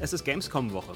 Es 0.00 0.12
ist 0.12 0.24
Gamescom-Woche. 0.24 0.92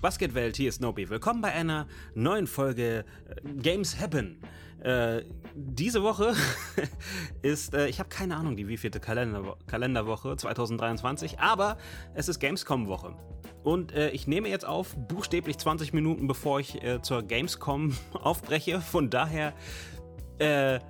Was 0.00 0.18
geht 0.18 0.34
Welt? 0.34 0.56
Hier 0.56 0.68
ist 0.68 0.80
Nobi. 0.80 1.08
Willkommen 1.08 1.40
bei 1.40 1.52
einer 1.52 1.88
neuen 2.14 2.46
Folge 2.46 3.04
äh, 3.28 3.60
Games 3.62 3.98
Happen. 3.98 4.38
Äh, 4.80 5.22
diese 5.54 6.02
Woche 6.02 6.34
ist, 7.42 7.74
äh, 7.74 7.88
ich 7.88 7.98
habe 7.98 8.10
keine 8.10 8.36
Ahnung, 8.36 8.54
die 8.56 8.68
wievielte 8.68 9.00
Kalender 9.00 9.56
Kalenderwoche 9.66 10.36
2023, 10.36 11.40
aber 11.40 11.78
es 12.14 12.28
ist 12.28 12.38
Gamescom-Woche. 12.38 13.16
Und 13.64 13.92
äh, 13.92 14.10
ich 14.10 14.26
nehme 14.26 14.48
jetzt 14.48 14.66
auf, 14.66 14.94
buchstäblich 14.94 15.58
20 15.58 15.94
Minuten 15.94 16.28
bevor 16.28 16.60
ich 16.60 16.82
äh, 16.84 17.00
zur 17.00 17.22
Gamescom 17.22 17.96
aufbreche. 18.12 18.80
Von 18.80 19.10
daher, 19.10 19.54
äh, 20.38 20.80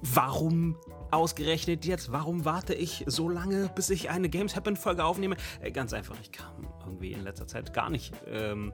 warum 0.00 0.76
ausgerechnet 1.10 1.84
jetzt? 1.84 2.12
Warum 2.12 2.44
warte 2.44 2.74
ich 2.74 3.04
so 3.06 3.28
lange, 3.28 3.70
bis 3.74 3.90
ich 3.90 4.10
eine 4.10 4.28
Games 4.28 4.56
Happen 4.56 4.76
Folge 4.76 5.04
aufnehme? 5.04 5.36
Äh, 5.60 5.70
ganz 5.70 5.92
einfach, 5.92 6.16
ich 6.20 6.32
kam 6.32 6.68
irgendwie 6.84 7.12
in 7.12 7.22
letzter 7.22 7.46
Zeit 7.46 7.72
gar 7.72 7.90
nicht 7.90 8.14
ähm, 8.26 8.72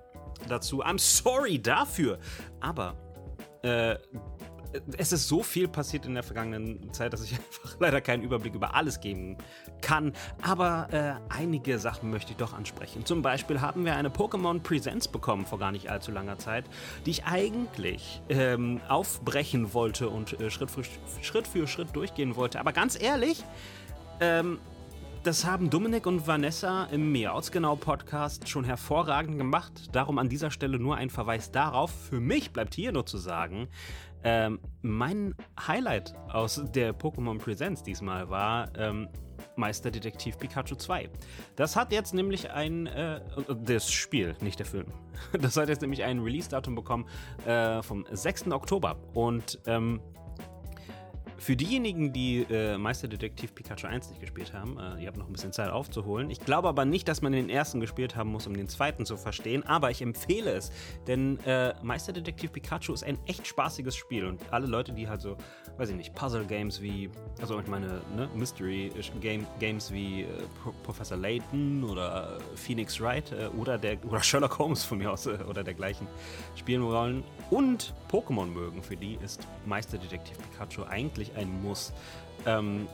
dazu. 0.49 0.85
I'm 0.85 0.99
sorry 0.99 1.61
dafür. 1.61 2.19
Aber 2.61 2.97
äh, 3.63 3.97
es 4.97 5.13
ist 5.13 5.29
so 5.29 5.43
viel 5.43 5.69
passiert 5.69 6.07
in 6.07 6.15
der 6.15 6.23
vergangenen 6.23 6.93
Zeit, 6.93 7.13
dass 7.13 7.23
ich 7.25 7.33
einfach 7.37 7.77
leider 7.81 8.01
keinen 8.01 8.23
Überblick 8.23 8.55
über 8.55 8.75
alles 8.75 9.01
geben 9.01 9.37
kann. 9.81 10.13
Aber 10.41 10.89
äh, 10.93 11.15
einige 11.33 11.79
Sachen 11.79 12.11
möchte 12.11 12.33
ich 12.33 12.37
doch 12.37 12.53
ansprechen. 12.53 13.05
Zum 13.05 13.23
Beispiel 13.23 13.61
haben 13.61 13.85
wir 13.85 13.97
eine 13.97 14.09
Pokémon 14.09 14.61
Presents 14.61 15.09
bekommen 15.09 15.47
vor 15.47 15.59
gar 15.59 15.73
nicht 15.73 15.91
allzu 15.91 16.11
langer 16.11 16.39
Zeit, 16.39 16.65
die 17.07 17.11
ich 17.11 17.25
eigentlich 17.25 18.23
ähm, 18.29 18.81
aufbrechen 18.89 19.75
wollte 19.75 20.09
und 20.09 20.41
äh, 20.41 20.51
Schritt, 20.51 20.71
für, 20.71 20.83
Schritt 21.23 21.47
für 21.47 21.67
Schritt 21.67 21.95
durchgehen 21.95 22.37
wollte. 22.37 22.61
Aber 22.61 22.73
ganz 22.73 23.01
ehrlich, 23.01 23.45
ähm, 24.21 24.59
das 25.25 25.45
haben 25.45 25.71
Dominik 25.71 26.07
und 26.07 26.27
Vanessa 26.27 26.87
im 26.87 27.13
Meowts 27.13 27.53
genau 27.53 27.77
Podcast 27.77 28.49
schon 28.49 28.65
hervorragend 28.65 29.39
gemacht. 29.39 29.73
Darum 29.93 30.19
an 30.19 30.29
dieser 30.29 30.51
Stelle 30.51 30.81
nur 30.81 30.97
ein 30.97 31.11
Verweis 31.11 31.53
darauf. 31.53 31.93
Für 31.93 32.19
mich 32.19 32.53
bleibt 32.53 32.75
hier 32.75 32.91
nur 32.91 33.07
zu 33.07 33.19
sagen, 33.19 33.69
ähm, 34.25 34.61
mein 34.83 35.35
Highlight 35.67 36.15
aus 36.29 36.63
der 36.75 36.95
Pokémon 36.95 37.39
Presents 37.39 37.83
diesmal 37.83 38.29
war 38.29 38.69
ähm, 38.77 39.09
Meisterdetektiv 39.57 40.39
Pikachu 40.39 40.77
2. 40.77 41.11
Das 41.57 41.77
hat 41.77 41.93
jetzt 41.93 42.15
nämlich 42.15 42.51
ein, 42.51 42.87
äh, 42.87 43.21
das 43.65 43.91
Spiel, 43.91 44.37
nicht 44.41 44.59
der 44.59 44.67
Film. 44.67 44.87
Das 45.41 45.57
hat 45.57 45.69
jetzt 45.69 45.83
nämlich 45.83 46.03
ein 46.03 46.21
Release-Datum 46.21 46.75
bekommen 46.75 47.07
äh, 47.47 47.83
vom 47.83 48.05
6. 48.11 48.51
Oktober. 48.51 48.97
Und 49.15 49.61
ähm, 49.67 50.01
für 51.43 51.57
diejenigen, 51.57 52.13
die 52.13 52.47
äh, 52.49 52.79
Meisterdetektiv 52.79 53.53
Pikachu 53.53 53.89
1 53.89 54.11
nicht 54.11 54.21
gespielt 54.21 54.53
haben, 54.53 54.79
äh, 54.79 55.03
ihr 55.03 55.09
habt 55.09 55.17
noch 55.17 55.27
ein 55.27 55.33
bisschen 55.33 55.53
Zeit 55.53 55.71
aufzuholen. 55.71 56.31
Ich 56.31 56.39
glaube 56.39 56.69
aber 56.69 56.85
nicht, 56.85 57.09
dass 57.09 57.21
man 57.21 57.33
den 57.33 57.51
ersten 57.51 57.81
gespielt 57.81 58.15
haben 58.15 58.31
muss, 58.31 58.47
um 58.47 58.57
den 58.57 58.69
zweiten 58.69 59.05
zu 59.05 59.17
verstehen, 59.17 59.65
aber 59.67 59.91
ich 59.91 60.03
empfehle 60.03 60.53
es, 60.53 60.71
denn 61.09 61.41
äh, 61.41 61.75
Meisterdetektiv 61.83 62.53
Pikachu 62.53 62.93
ist 62.93 63.03
ein 63.03 63.19
echt 63.27 63.45
spaßiges 63.49 63.97
Spiel 63.97 64.25
und 64.25 64.41
alle 64.53 64.69
Leute, 64.69 64.93
die 64.93 65.09
halt 65.09 65.21
so, 65.21 65.37
weiß 65.79 65.91
ich 65.91 65.97
nicht, 65.97 66.15
Puzzle-Games 66.15 66.81
wie, 66.81 67.11
also 67.41 67.59
ich 67.59 67.67
meine, 67.67 68.03
ne, 68.15 68.31
Mystery-Games 68.37 69.93
wie 69.93 70.23
äh, 70.23 70.27
Pro 70.63 70.73
Professor 70.85 71.19
Layton 71.19 71.83
oder 71.83 72.39
Phoenix 72.55 73.01
Wright 73.01 73.33
äh, 73.33 73.49
oder, 73.59 73.79
der, 73.79 73.99
oder 74.05 74.23
Sherlock 74.23 74.61
Holmes 74.61 74.85
von 74.85 74.99
mir 74.99 75.11
aus 75.11 75.27
äh, 75.27 75.39
oder 75.49 75.65
dergleichen 75.65 76.07
spielen 76.55 76.85
wollen 76.85 77.25
und 77.51 77.95
Pokémon 78.09 78.47
mögen, 78.47 78.81
für 78.81 78.97
die 78.97 79.19
ist 79.25 79.49
Meisterdetektiv 79.67 80.37
Pikachu 80.39 80.85
eigentlich 80.85 81.32
ein 81.37 81.63
Muss. 81.63 81.93
Ähm, 82.47 82.87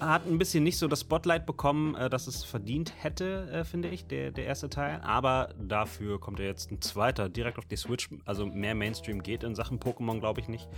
hat 0.00 0.26
ein 0.26 0.38
bisschen 0.38 0.62
nicht 0.62 0.78
so 0.78 0.86
das 0.86 1.00
Spotlight 1.00 1.46
bekommen, 1.46 1.94
äh, 1.94 2.08
das 2.08 2.26
es 2.26 2.44
verdient 2.44 2.92
hätte, 3.02 3.50
äh, 3.50 3.64
finde 3.64 3.88
ich, 3.88 4.06
der, 4.06 4.30
der 4.30 4.46
erste 4.46 4.70
Teil. 4.70 5.00
Aber 5.02 5.50
dafür 5.60 6.20
kommt 6.20 6.38
ja 6.38 6.46
jetzt 6.46 6.70
ein 6.70 6.80
zweiter 6.80 7.28
direkt 7.28 7.58
auf 7.58 7.66
die 7.66 7.76
Switch. 7.76 8.08
Also 8.24 8.46
mehr 8.46 8.74
Mainstream 8.74 9.22
geht 9.22 9.42
in 9.42 9.54
Sachen 9.54 9.80
Pokémon, 9.80 10.20
glaube 10.20 10.40
ich 10.40 10.48
nicht. 10.48 10.68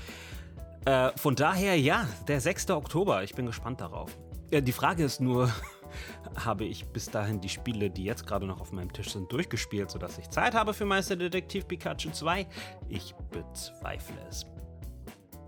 Äh, 0.86 1.10
von 1.16 1.34
daher, 1.34 1.78
ja, 1.78 2.08
der 2.28 2.40
6. 2.40 2.70
Oktober. 2.70 3.22
Ich 3.22 3.34
bin 3.34 3.46
gespannt 3.46 3.80
darauf. 3.80 4.16
Äh, 4.50 4.62
die 4.62 4.72
Frage 4.72 5.04
ist 5.04 5.20
nur, 5.20 5.52
habe 6.36 6.64
ich 6.64 6.86
bis 6.88 7.10
dahin 7.10 7.40
die 7.40 7.48
Spiele, 7.48 7.90
die 7.90 8.04
jetzt 8.04 8.26
gerade 8.26 8.46
noch 8.46 8.60
auf 8.60 8.72
meinem 8.72 8.92
Tisch 8.92 9.12
sind, 9.12 9.30
durchgespielt, 9.30 9.90
sodass 9.90 10.18
ich 10.18 10.30
Zeit 10.30 10.54
habe 10.54 10.72
für 10.72 10.86
Meisterdetektiv 10.86 11.68
Pikachu 11.68 12.10
2? 12.10 12.46
Ich 12.88 13.14
bezweifle 13.30 14.16
es. 14.28 14.46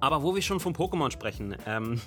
Aber 0.02 0.24
wo 0.24 0.34
wir 0.34 0.42
schon 0.42 0.58
von 0.58 0.74
Pokémon 0.74 1.12
sprechen, 1.12 1.56
ähm, 1.64 2.00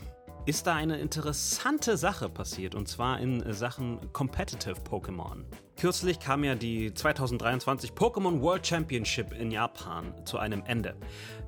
ist 0.45 0.67
da 0.67 0.75
eine 0.75 0.97
interessante 0.97 1.95
Sache 1.95 2.28
passiert 2.28 2.75
und 2.75 2.89
zwar 2.89 3.22
in 3.22 3.53
Sachen 3.53 4.11
Competitive 4.11 4.75
Pokémon. 4.81 5.45
Kürzlich 5.79 6.19
kam 6.19 6.44
ja 6.44 6.55
die 6.55 6.94
2023 6.94 7.91
Pokémon 7.91 8.41
World 8.41 8.67
Championship 8.67 9.31
in 9.31 9.50
Japan 9.50 10.13
zu 10.25 10.38
einem 10.38 10.61
Ende. 10.67 10.94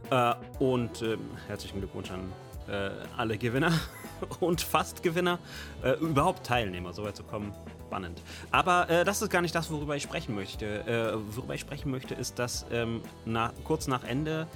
Äh, 0.09 0.35
und 0.59 1.01
äh, 1.01 1.17
herzlichen 1.47 1.79
Glückwunsch 1.79 2.11
an 2.11 2.31
äh, 2.69 2.91
alle 3.17 3.37
Gewinner 3.37 3.73
und 4.39 4.61
fast 4.61 5.03
Gewinner, 5.03 5.39
äh, 5.83 5.99
überhaupt 5.99 6.45
Teilnehmer, 6.45 6.93
so 6.93 7.03
weit 7.03 7.17
zu 7.17 7.23
kommen. 7.23 7.53
Spannend. 7.87 8.21
Aber 8.51 8.89
äh, 8.89 9.03
das 9.03 9.21
ist 9.21 9.29
gar 9.29 9.41
nicht 9.41 9.53
das, 9.53 9.69
worüber 9.69 9.97
ich 9.97 10.03
sprechen 10.03 10.33
möchte. 10.33 10.65
Äh, 10.65 11.35
worüber 11.35 11.55
ich 11.55 11.61
sprechen 11.61 11.91
möchte, 11.91 12.15
ist, 12.15 12.39
dass 12.39 12.65
ähm, 12.71 13.01
nach, 13.25 13.51
kurz 13.65 13.87
nach 13.87 14.05
Ende 14.05 14.47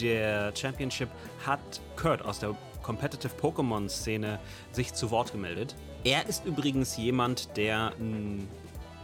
der 0.00 0.54
Championship 0.56 1.08
hat 1.44 1.80
Kurt 1.96 2.22
aus 2.22 2.38
der 2.38 2.54
Competitive 2.82 3.32
Pokémon-Szene 3.40 4.38
sich 4.72 4.94
zu 4.94 5.10
Wort 5.10 5.32
gemeldet. 5.32 5.74
Er 6.04 6.26
ist 6.26 6.44
übrigens 6.46 6.96
jemand, 6.96 7.56
der 7.56 7.92
ein 7.98 8.48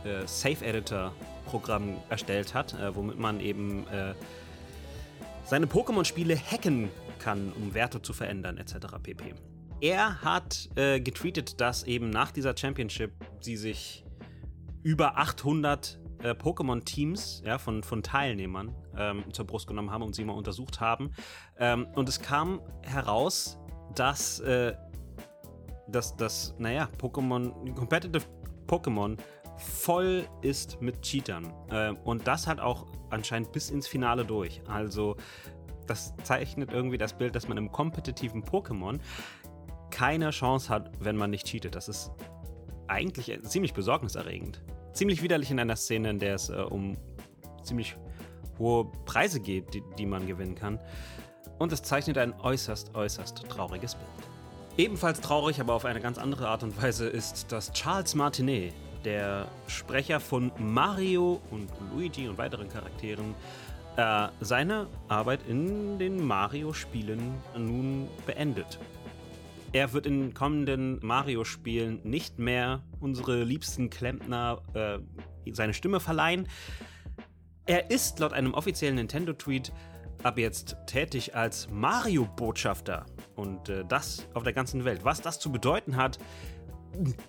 äh, 0.04 0.26
Safe-Editor-Programm 0.26 1.98
erstellt 2.08 2.54
hat, 2.54 2.74
äh, 2.74 2.94
womit 2.94 3.18
man 3.18 3.40
eben 3.40 3.86
äh, 3.88 4.14
seine 5.44 5.66
Pokémon-Spiele 5.66 6.36
hacken 6.36 6.88
kann, 7.18 7.52
um 7.52 7.74
Werte 7.74 8.00
zu 8.00 8.12
verändern, 8.12 8.58
etc. 8.58 8.74
pp. 9.02 9.34
Er 9.80 10.22
hat 10.22 10.70
äh, 10.76 11.00
getweetet, 11.00 11.60
dass 11.60 11.82
eben 11.82 12.10
nach 12.10 12.30
dieser 12.30 12.56
Championship 12.56 13.12
sie 13.40 13.56
sich 13.56 14.04
über 14.82 15.18
800 15.18 15.98
äh, 16.24 16.30
Pokémon-Teams 16.30 17.42
ja, 17.44 17.58
von, 17.58 17.82
von 17.82 18.02
Teilnehmern 18.02 18.74
ähm, 18.96 19.24
zur 19.32 19.46
Brust 19.46 19.66
genommen 19.66 19.90
haben 19.90 20.02
und 20.02 20.14
sie 20.14 20.24
mal 20.24 20.32
untersucht 20.32 20.80
haben. 20.80 21.12
Ähm, 21.58 21.86
und 21.94 22.08
es 22.08 22.20
kam 22.20 22.60
heraus, 22.82 23.58
dass, 23.94 24.40
äh, 24.40 24.74
dass, 25.88 26.16
dass 26.16 26.54
naja, 26.58 26.88
Pokémon, 26.98 27.74
Competitive 27.74 28.24
Pokémon 28.66 29.18
voll 29.58 30.26
ist 30.40 30.80
mit 30.80 31.02
Cheatern. 31.02 31.52
Äh, 31.70 31.92
und 32.04 32.26
das 32.26 32.46
hat 32.46 32.58
auch 32.58 32.86
anscheinend 33.10 33.52
bis 33.52 33.70
ins 33.70 33.86
Finale 33.86 34.24
durch. 34.24 34.62
Also, 34.66 35.16
das 35.86 36.14
zeichnet 36.22 36.72
irgendwie 36.72 36.96
das 36.96 37.12
Bild, 37.12 37.36
dass 37.36 37.46
man 37.46 37.58
im 37.58 37.70
kompetitiven 37.70 38.42
Pokémon 38.42 38.98
keine 39.90 40.30
Chance 40.30 40.70
hat, 40.70 40.90
wenn 40.98 41.16
man 41.16 41.30
nicht 41.30 41.46
cheatet. 41.46 41.74
Das 41.74 41.88
ist 41.88 42.10
eigentlich 42.88 43.38
ziemlich 43.42 43.74
besorgniserregend 43.74 44.62
ziemlich 44.94 45.22
widerlich 45.22 45.50
in 45.50 45.60
einer 45.60 45.76
Szene, 45.76 46.10
in 46.10 46.18
der 46.18 46.36
es 46.36 46.48
äh, 46.48 46.54
um 46.54 46.96
ziemlich 47.62 47.96
hohe 48.58 48.86
Preise 49.04 49.40
geht, 49.40 49.74
die, 49.74 49.82
die 49.98 50.06
man 50.06 50.26
gewinnen 50.26 50.54
kann. 50.54 50.78
Und 51.58 51.72
es 51.72 51.82
zeichnet 51.82 52.18
ein 52.18 52.32
äußerst, 52.40 52.94
äußerst 52.94 53.48
trauriges 53.48 53.94
Bild. 53.94 54.08
Ebenfalls 54.76 55.20
traurig, 55.20 55.60
aber 55.60 55.74
auf 55.74 55.84
eine 55.84 56.00
ganz 56.00 56.18
andere 56.18 56.48
Art 56.48 56.62
und 56.62 56.80
Weise 56.82 57.06
ist, 57.06 57.52
dass 57.52 57.72
Charles 57.72 58.14
Martinet, 58.14 58.74
der 59.04 59.46
Sprecher 59.66 60.18
von 60.18 60.50
Mario 60.58 61.40
und 61.50 61.68
Luigi 61.92 62.28
und 62.28 62.38
weiteren 62.38 62.68
Charakteren, 62.68 63.34
äh, 63.96 64.28
seine 64.40 64.88
Arbeit 65.08 65.40
in 65.48 65.98
den 65.98 66.26
Mario-Spielen 66.26 67.34
nun 67.56 68.08
beendet. 68.26 68.78
Er 69.74 69.92
wird 69.92 70.06
in 70.06 70.34
kommenden 70.34 71.04
Mario-Spielen 71.04 71.98
nicht 72.04 72.38
mehr 72.38 72.84
unsere 73.00 73.42
liebsten 73.42 73.90
Klempner 73.90 74.62
äh, 74.72 75.00
seine 75.52 75.74
Stimme 75.74 75.98
verleihen. 75.98 76.46
Er 77.66 77.90
ist 77.90 78.20
laut 78.20 78.32
einem 78.32 78.54
offiziellen 78.54 78.94
Nintendo-Tweet 78.94 79.72
ab 80.22 80.38
jetzt 80.38 80.76
tätig 80.86 81.34
als 81.34 81.68
Mario-Botschafter. 81.70 83.04
Und 83.34 83.68
äh, 83.68 83.84
das 83.88 84.28
auf 84.32 84.44
der 84.44 84.52
ganzen 84.52 84.84
Welt. 84.84 85.04
Was 85.04 85.22
das 85.22 85.40
zu 85.40 85.50
bedeuten 85.50 85.96
hat, 85.96 86.20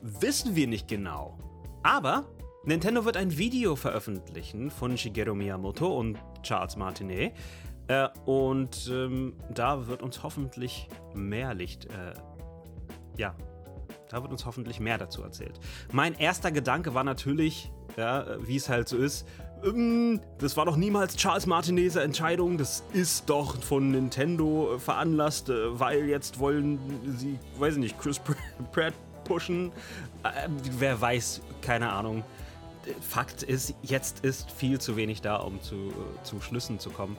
wissen 0.04 0.56
wir 0.56 0.68
nicht 0.68 0.88
genau. 0.88 1.40
Aber 1.82 2.30
Nintendo 2.64 3.06
wird 3.06 3.18
ein 3.18 3.40
Video 3.40 3.76
veröffentlichen 3.76 4.70
von 4.70 5.00
Shigeru 5.00 5.34
Miyamoto 5.34 5.88
und 5.98 6.20
Charles 6.44 6.76
Martinet. 6.76 7.34
Äh, 7.88 8.08
und 8.26 8.88
ähm, 8.94 9.34
da 9.52 9.88
wird 9.88 10.04
uns 10.04 10.22
hoffentlich 10.22 10.88
mehr 11.16 11.56
Licht 11.56 11.86
äh, 11.86 12.14
ja, 13.18 13.36
da 14.10 14.22
wird 14.22 14.32
uns 14.32 14.46
hoffentlich 14.46 14.80
mehr 14.80 14.98
dazu 14.98 15.24
erzählt. 15.24 15.60
Mein 15.92 16.14
erster 16.16 16.52
Gedanke 16.52 16.94
war 16.94 17.04
natürlich, 17.04 17.72
ja, 17.98 18.26
wie 18.42 18.56
es 18.56 18.70
halt 18.70 18.88
so 18.88 18.98
ist, 18.98 19.26
ähm, 19.64 20.22
das 20.38 20.58
war 20.58 20.66
doch 20.66 20.76
niemals 20.76 21.16
Charles 21.16 21.46
Martinez 21.46 21.96
Entscheidung, 21.96 22.58
das 22.58 22.84
ist 22.94 23.30
doch 23.30 23.62
von 23.62 23.92
Nintendo 23.92 24.78
veranlasst, 24.78 25.50
äh, 25.50 25.80
weil 25.80 26.06
jetzt 26.06 26.40
wollen 26.40 26.80
sie, 27.18 27.40
weiß 27.58 27.74
ich 27.74 27.80
nicht, 27.80 28.00
Chris 28.00 28.20
Pratt 28.72 28.94
pushen. 29.24 29.72
Äh, 30.24 30.50
wer 30.78 31.00
weiß, 31.00 31.42
keine 31.62 31.92
Ahnung. 31.92 32.24
Fakt 33.02 33.42
ist, 33.42 33.74
jetzt 33.82 34.24
ist 34.24 34.52
viel 34.52 34.80
zu 34.80 34.96
wenig 34.96 35.22
da, 35.22 35.38
um 35.38 35.60
zu, 35.62 35.76
äh, 35.76 36.24
zu 36.24 36.40
Schlüssen 36.40 36.80
zu 36.80 36.92
kommen. 36.92 37.18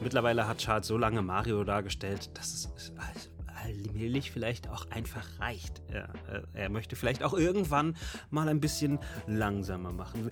Mittlerweile 0.00 0.46
hat 0.46 0.58
Charles 0.58 0.86
so 0.86 0.96
lange 0.96 1.20
Mario 1.20 1.64
dargestellt, 1.64 2.30
dass 2.34 2.54
es 2.54 2.92
also, 2.96 3.28
allmählich 3.70 4.30
vielleicht 4.30 4.68
auch 4.68 4.90
einfach 4.90 5.26
reicht. 5.40 5.82
Er, 5.88 6.08
äh, 6.32 6.42
er, 6.54 6.68
möchte 6.68 6.96
vielleicht 6.96 7.22
auch 7.22 7.34
irgendwann 7.34 7.96
mal 8.30 8.48
ein 8.48 8.60
bisschen 8.60 8.98
langsamer 9.26 9.92
machen. 9.92 10.30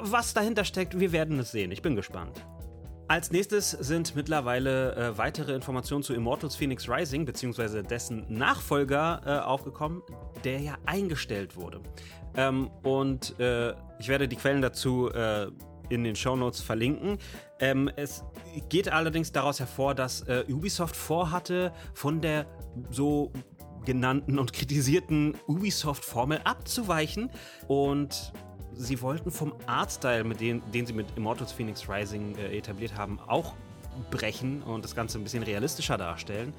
Was 0.00 0.34
dahinter 0.34 0.64
steckt, 0.64 0.98
wir 0.98 1.12
werden 1.12 1.38
es 1.38 1.52
sehen. 1.52 1.70
Ich 1.70 1.82
bin 1.82 1.96
gespannt. 1.96 2.44
Als 3.08 3.32
nächstes 3.32 3.72
sind 3.72 4.14
mittlerweile 4.14 4.94
äh, 4.94 5.18
weitere 5.18 5.52
Informationen 5.52 6.04
zu 6.04 6.14
Immortals 6.14 6.54
Phoenix 6.54 6.88
Rising 6.88 7.24
bzw. 7.24 7.82
dessen 7.82 8.24
Nachfolger 8.28 9.20
äh, 9.26 9.30
aufgekommen, 9.40 10.02
der 10.44 10.60
ja 10.60 10.78
eingestellt 10.86 11.56
wurde. 11.56 11.80
Ähm, 12.36 12.70
und 12.84 13.38
äh, 13.40 13.74
ich 13.98 14.08
werde 14.08 14.28
die 14.28 14.36
Quellen 14.36 14.62
dazu 14.62 15.10
äh, 15.10 15.48
in 15.90 16.04
den 16.04 16.16
Shownotes 16.16 16.60
verlinken. 16.62 17.18
Ähm, 17.58 17.90
es 17.96 18.24
geht 18.68 18.90
allerdings 18.90 19.32
daraus 19.32 19.60
hervor, 19.60 19.94
dass 19.94 20.22
äh, 20.22 20.44
Ubisoft 20.48 20.96
vorhatte, 20.96 21.72
von 21.92 22.20
der 22.20 22.46
so 22.90 23.30
genannten 23.84 24.38
und 24.38 24.52
kritisierten 24.52 25.34
Ubisoft-Formel 25.46 26.40
abzuweichen 26.44 27.30
und 27.66 28.32
sie 28.72 29.00
wollten 29.02 29.30
vom 29.30 29.52
Artstyle, 29.66 30.24
mit 30.24 30.40
den, 30.40 30.62
den 30.72 30.86
sie 30.86 30.92
mit 30.92 31.06
Immortals 31.16 31.52
Phoenix 31.52 31.88
Rising 31.88 32.36
äh, 32.36 32.56
etabliert 32.56 32.96
haben, 32.96 33.18
auch 33.26 33.54
brechen 34.10 34.62
und 34.62 34.84
das 34.84 34.94
Ganze 34.94 35.18
ein 35.18 35.24
bisschen 35.24 35.42
realistischer 35.42 35.98
darstellen. 35.98 36.54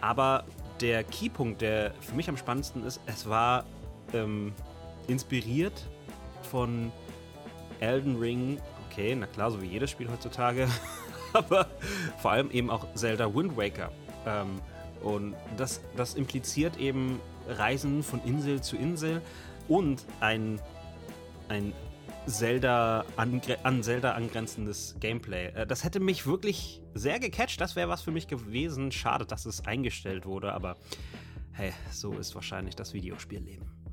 Aber 0.00 0.44
der 0.80 1.04
Keypunkt, 1.04 1.60
der 1.60 1.92
für 2.00 2.14
mich 2.14 2.28
am 2.28 2.36
spannendsten 2.36 2.84
ist, 2.84 3.00
es 3.06 3.28
war 3.28 3.64
ähm, 4.12 4.52
inspiriert 5.06 5.88
von 6.50 6.90
Elden 7.80 8.16
Ring. 8.18 8.58
Okay, 8.90 9.14
na 9.14 9.26
klar, 9.26 9.50
so 9.50 9.60
wie 9.62 9.66
jedes 9.66 9.90
Spiel 9.90 10.10
heutzutage. 10.10 10.68
Aber 11.32 11.66
vor 12.18 12.30
allem 12.30 12.50
eben 12.50 12.70
auch 12.70 12.86
Zelda 12.94 13.34
Wind 13.34 13.56
Waker. 13.56 13.90
Ähm, 14.26 14.60
und 15.02 15.34
das, 15.56 15.80
das 15.96 16.14
impliziert 16.14 16.78
eben 16.78 17.20
Reisen 17.48 18.02
von 18.02 18.22
Insel 18.24 18.62
zu 18.62 18.76
Insel 18.76 19.20
und 19.68 20.04
ein, 20.20 20.60
ein 21.48 21.72
Zelda 22.26 23.04
an, 23.16 23.42
Zelda 23.82 24.12
angrenzendes 24.12 24.96
Gameplay. 25.00 25.48
Äh, 25.48 25.66
das 25.66 25.84
hätte 25.84 26.00
mich 26.00 26.26
wirklich 26.26 26.80
sehr 26.94 27.18
gecatcht. 27.18 27.60
Das 27.60 27.76
wäre 27.76 27.88
was 27.88 28.02
für 28.02 28.12
mich 28.12 28.28
gewesen. 28.28 28.92
Schade, 28.92 29.26
dass 29.26 29.44
es 29.44 29.66
eingestellt 29.66 30.24
wurde, 30.24 30.52
aber 30.52 30.76
hey, 31.52 31.72
so 31.90 32.14
ist 32.14 32.34
wahrscheinlich 32.34 32.76
das 32.76 32.94
Videospielleben. 32.94 33.83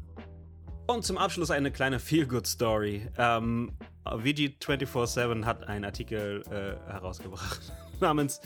Und 0.92 1.06
zum 1.06 1.18
Abschluss 1.18 1.52
eine 1.52 1.72
kleine 1.72 2.00
Feel-Good-Story. 2.02 3.08
Ähm, 3.18 3.72
VG247 4.04 5.46
hat 5.46 5.66
einen 5.66 5.86
Artikel 5.86 6.44
äh, 6.52 6.92
herausgebracht 6.92 7.72
namens 8.02 8.42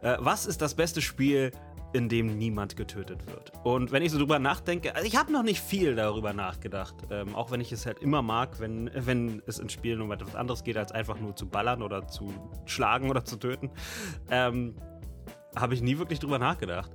äh, 0.00 0.16
Was 0.18 0.46
ist 0.46 0.62
das 0.62 0.74
beste 0.74 1.02
Spiel, 1.02 1.52
in 1.92 2.08
dem 2.08 2.38
niemand 2.38 2.74
getötet 2.74 3.26
wird. 3.26 3.52
Und 3.64 3.92
wenn 3.92 4.02
ich 4.02 4.12
so 4.12 4.18
drüber 4.18 4.38
nachdenke, 4.38 4.94
also 4.94 5.06
ich 5.06 5.16
habe 5.16 5.30
noch 5.30 5.42
nicht 5.42 5.60
viel 5.60 5.94
darüber 5.94 6.32
nachgedacht, 6.32 6.94
ähm, 7.10 7.34
auch 7.34 7.50
wenn 7.50 7.60
ich 7.60 7.70
es 7.70 7.84
halt 7.84 7.98
immer 7.98 8.22
mag, 8.22 8.60
wenn, 8.60 8.90
wenn 8.94 9.42
es 9.46 9.58
in 9.58 9.68
Spielen 9.68 10.00
um 10.00 10.10
etwas 10.10 10.34
anderes 10.34 10.64
geht, 10.64 10.78
als 10.78 10.92
einfach 10.92 11.20
nur 11.20 11.36
zu 11.36 11.46
ballern 11.46 11.82
oder 11.82 12.06
zu 12.06 12.32
schlagen 12.64 13.10
oder 13.10 13.26
zu 13.26 13.36
töten, 13.36 13.70
ähm, 14.30 14.74
habe 15.56 15.74
ich 15.74 15.82
nie 15.82 15.98
wirklich 15.98 16.18
drüber 16.18 16.38
nachgedacht. 16.38 16.90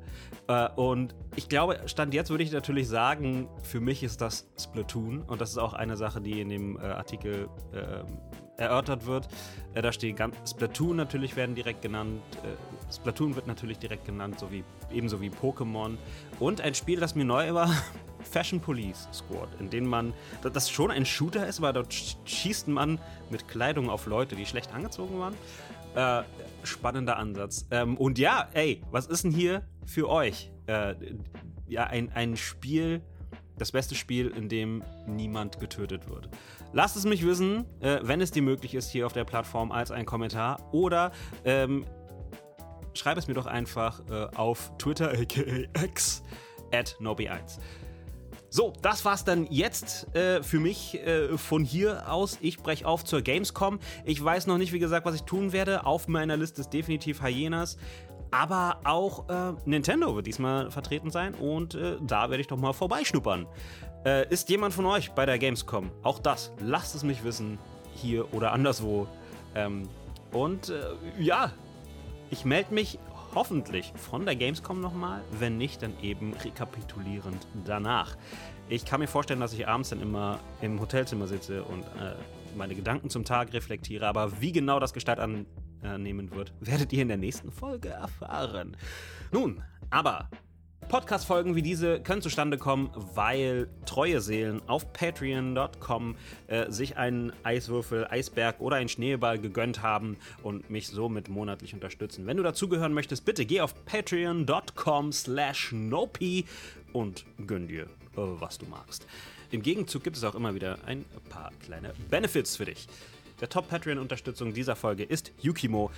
Äh, 0.47 0.69
und 0.75 1.15
ich 1.35 1.49
glaube, 1.49 1.79
Stand 1.85 2.13
jetzt 2.13 2.29
würde 2.29 2.43
ich 2.43 2.51
natürlich 2.51 2.87
sagen, 2.87 3.49
für 3.63 3.79
mich 3.79 4.03
ist 4.03 4.21
das 4.21 4.47
Splatoon 4.59 5.23
und 5.23 5.41
das 5.41 5.51
ist 5.51 5.57
auch 5.57 5.73
eine 5.73 5.97
Sache, 5.97 6.21
die 6.21 6.41
in 6.41 6.49
dem 6.49 6.77
äh, 6.77 6.83
Artikel 6.83 7.49
äh, 7.73 8.61
erörtert 8.61 9.05
wird. 9.05 9.27
Äh, 9.73 9.81
da 9.81 9.91
steht 9.91 10.15
ganz, 10.17 10.35
Splatoon 10.49 10.95
natürlich 10.95 11.35
werden 11.35 11.55
direkt 11.55 11.81
genannt. 11.81 12.21
Splatoon 12.93 13.35
wird 13.35 13.47
natürlich 13.47 13.79
direkt 13.79 14.05
genannt, 14.05 14.39
so 14.39 14.51
wie, 14.51 14.63
ebenso 14.91 15.19
wie 15.19 15.29
Pokémon. 15.29 15.97
Und 16.39 16.61
ein 16.61 16.75
Spiel, 16.75 16.99
das 16.99 17.15
mir 17.15 17.25
neu 17.25 17.53
war, 17.53 17.69
Fashion 18.31 18.59
Police 18.59 19.07
Squad, 19.11 19.49
in 19.59 19.69
dem 19.69 19.85
man, 19.85 20.13
das 20.41 20.69
schon 20.69 20.91
ein 20.91 21.05
Shooter 21.05 21.47
ist, 21.47 21.59
aber 21.59 21.73
dort 21.73 21.93
schießt 21.93 22.67
man 22.69 22.99
mit 23.29 23.47
Kleidung 23.47 23.89
auf 23.89 24.07
Leute, 24.07 24.35
die 24.35 24.45
schlecht 24.45 24.73
angezogen 24.73 25.19
waren. 25.19 25.35
Äh, 25.95 26.23
spannender 26.65 27.17
Ansatz. 27.17 27.67
Ähm, 27.71 27.97
und 27.97 28.19
ja, 28.19 28.47
ey, 28.53 28.81
was 28.91 29.07
ist 29.07 29.23
denn 29.23 29.31
hier 29.31 29.63
für 29.85 30.09
euch? 30.09 30.51
Äh, 30.67 30.95
ja, 31.67 31.85
ein, 31.85 32.11
ein 32.11 32.37
Spiel, 32.37 33.01
das 33.57 33.71
beste 33.71 33.95
Spiel, 33.95 34.27
in 34.27 34.49
dem 34.49 34.83
niemand 35.07 35.59
getötet 35.59 36.09
wird. 36.09 36.29
Lasst 36.73 36.95
es 36.95 37.05
mich 37.05 37.25
wissen, 37.25 37.65
äh, 37.79 37.99
wenn 38.01 38.21
es 38.21 38.31
dir 38.31 38.41
möglich 38.41 38.75
ist, 38.75 38.89
hier 38.89 39.05
auf 39.05 39.13
der 39.13 39.23
Plattform 39.23 39.71
als 39.71 39.91
ein 39.91 40.05
Kommentar. 40.05 40.59
Oder 40.73 41.11
ähm, 41.45 41.85
schreib 42.93 43.17
es 43.17 43.27
mir 43.27 43.33
doch 43.33 43.45
einfach 43.45 44.01
äh, 44.09 44.27
auf 44.35 44.71
Twitter, 44.77 45.11
aka 45.19 45.41
X, 45.83 46.23
at 46.71 46.97
Nobi1. 46.99 47.59
So, 48.55 48.71
das 48.81 49.03
war's 49.03 49.25
dann 49.25 49.47
jetzt 49.49 50.15
äh, 50.15 50.41
für 50.41 50.61
mich 50.61 50.95
äh, 51.05 51.37
von 51.37 51.65
hier 51.65 52.09
aus. 52.09 52.37
Ich 52.39 52.59
breche 52.59 52.87
auf 52.87 53.03
zur 53.03 53.21
Gamescom. 53.21 53.79
Ich 54.05 54.23
weiß 54.23 54.47
noch 54.47 54.57
nicht, 54.57 54.71
wie 54.71 54.79
gesagt, 54.79 55.05
was 55.05 55.13
ich 55.13 55.23
tun 55.23 55.51
werde. 55.51 55.85
Auf 55.85 56.07
meiner 56.07 56.37
Liste 56.37 56.61
ist 56.61 56.69
definitiv 56.69 57.21
Hyenas. 57.21 57.75
Aber 58.31 58.79
auch 58.85 59.27
äh, 59.27 59.55
Nintendo 59.65 60.15
wird 60.15 60.25
diesmal 60.25 60.71
vertreten 60.71 61.11
sein 61.11 61.33
und 61.33 61.75
äh, 61.75 61.97
da 61.99 62.29
werde 62.29 62.39
ich 62.39 62.47
doch 62.47 62.55
mal 62.55 62.71
vorbeischnuppern. 62.71 63.45
Äh, 64.05 64.29
ist 64.29 64.49
jemand 64.49 64.73
von 64.73 64.85
euch 64.85 65.11
bei 65.11 65.25
der 65.25 65.37
Gamescom? 65.37 65.91
Auch 66.01 66.19
das, 66.19 66.53
lasst 66.61 66.95
es 66.95 67.03
mich 67.03 67.25
wissen, 67.25 67.59
hier 67.93 68.33
oder 68.33 68.53
anderswo. 68.53 69.05
Ähm, 69.53 69.89
und 70.31 70.69
äh, 70.69 70.81
ja, 71.19 71.51
ich 72.29 72.45
melde 72.45 72.73
mich 72.73 72.99
hoffentlich 73.35 73.93
von 73.95 74.25
der 74.25 74.35
Gamescom 74.35 74.79
nochmal, 74.79 75.21
wenn 75.39 75.57
nicht, 75.57 75.83
dann 75.83 75.93
eben 76.01 76.33
rekapitulierend 76.33 77.45
danach. 77.65 78.15
Ich 78.69 78.85
kann 78.85 79.01
mir 79.01 79.07
vorstellen, 79.07 79.41
dass 79.41 79.53
ich 79.53 79.67
abends 79.67 79.89
dann 79.89 80.01
immer 80.01 80.39
im 80.61 80.79
Hotelzimmer 80.79 81.27
sitze 81.27 81.63
und 81.63 81.83
äh, 81.83 82.15
meine 82.57 82.73
Gedanken 82.73 83.09
zum 83.09 83.25
Tag 83.25 83.53
reflektiere, 83.53 84.07
aber 84.07 84.41
wie 84.41 84.51
genau 84.51 84.79
das 84.79 84.93
Gestalt 84.93 85.19
annehmen 85.19 86.33
wird, 86.33 86.53
werdet 86.61 86.93
ihr 86.93 87.01
in 87.01 87.09
der 87.09 87.17
nächsten 87.17 87.51
Folge 87.51 87.89
erfahren. 87.89 88.77
Nun, 89.31 89.61
aber 89.89 90.29
Podcast-Folgen 90.87 91.55
wie 91.55 91.61
diese 91.61 91.99
können 91.99 92.21
zustande 92.21 92.57
kommen, 92.57 92.89
weil 93.13 93.67
treue 93.85 94.21
Seelen 94.21 94.61
auf 94.67 94.93
patreon.com 94.93 96.15
äh, 96.47 96.71
sich 96.71 96.97
einen 96.97 97.33
Eiswürfel, 97.43 98.07
Eisberg 98.09 98.59
oder 98.59 98.77
einen 98.77 98.89
Schneeball 98.89 99.39
gegönnt 99.39 99.81
haben 99.81 100.17
und 100.43 100.69
mich 100.69 100.87
somit 100.87 101.27
monatlich 101.27 101.73
unterstützen. 101.73 102.27
Wenn 102.27 102.37
du 102.37 102.43
dazugehören 102.43 102.93
möchtest, 102.93 103.25
bitte 103.25 103.45
geh 103.45 103.61
auf 103.61 103.73
patreon.com 103.85 105.11
slash 105.11 105.71
nopi 105.71 106.45
und 106.93 107.25
gönn 107.45 107.67
dir, 107.67 107.83
äh, 107.83 107.87
was 108.15 108.57
du 108.57 108.65
magst. 108.65 109.05
Im 109.51 109.61
Gegenzug 109.61 110.03
gibt 110.03 110.17
es 110.17 110.23
auch 110.23 110.35
immer 110.35 110.55
wieder 110.55 110.77
ein 110.85 111.05
paar 111.29 111.51
kleine 111.63 111.93
Benefits 112.09 112.57
für 112.57 112.65
dich. 112.65 112.87
Der 113.41 113.49
Top-Patreon-Unterstützung 113.49 114.53
dieser 114.53 114.75
Folge 114.75 115.03
ist 115.03 115.31
Yukimo. 115.41 115.91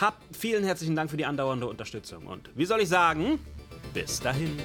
Hab 0.00 0.20
vielen 0.32 0.64
herzlichen 0.64 0.94
Dank 0.94 1.10
für 1.10 1.16
die 1.16 1.24
andauernde 1.24 1.66
Unterstützung 1.66 2.26
und 2.26 2.50
wie 2.54 2.64
soll 2.64 2.80
ich 2.80 2.88
sagen? 2.88 3.40
Bis 3.98 4.20
dahin. 4.20 4.56